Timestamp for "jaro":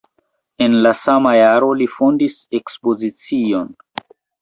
1.41-1.69